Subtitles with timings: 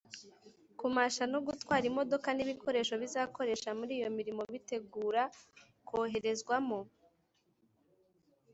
[0.79, 5.23] kumasha no gutwara imodoka n’ibikoresho bazakoresha muri iyo mirimo bitegura
[5.87, 6.79] koherezwamo